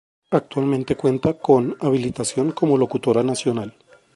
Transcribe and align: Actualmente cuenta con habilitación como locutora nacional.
Actualmente 0.31 0.95
cuenta 0.97 1.33
con 1.37 1.77
habilitación 1.79 2.53
como 2.53 2.75
locutora 2.75 3.21
nacional. 3.21 3.75